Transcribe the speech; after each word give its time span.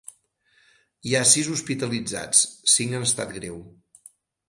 Hi 1.09 1.13
ha 1.17 1.21
sis 1.33 1.51
hospitalitzats, 1.57 2.43
cinc 2.77 3.01
en 3.01 3.09
estat 3.13 3.39
greu. 3.41 3.65